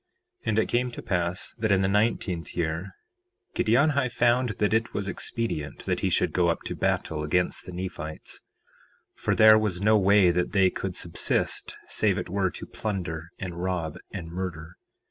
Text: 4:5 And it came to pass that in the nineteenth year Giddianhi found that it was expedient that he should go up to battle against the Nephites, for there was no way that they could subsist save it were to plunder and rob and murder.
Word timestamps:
4:5 0.43 0.47
And 0.47 0.57
it 0.57 0.65
came 0.65 0.89
to 0.89 1.01
pass 1.03 1.53
that 1.59 1.71
in 1.71 1.83
the 1.83 1.87
nineteenth 1.87 2.55
year 2.55 2.89
Giddianhi 3.53 4.09
found 4.11 4.49
that 4.57 4.73
it 4.73 4.95
was 4.95 5.07
expedient 5.07 5.85
that 5.85 5.99
he 5.99 6.09
should 6.09 6.33
go 6.33 6.47
up 6.47 6.63
to 6.63 6.75
battle 6.75 7.23
against 7.23 7.67
the 7.67 7.71
Nephites, 7.71 8.41
for 9.13 9.35
there 9.35 9.59
was 9.59 9.79
no 9.79 9.99
way 9.99 10.31
that 10.31 10.53
they 10.53 10.71
could 10.71 10.97
subsist 10.97 11.75
save 11.87 12.17
it 12.17 12.29
were 12.29 12.49
to 12.49 12.65
plunder 12.65 13.29
and 13.37 13.61
rob 13.61 13.99
and 14.11 14.29
murder. 14.31 14.73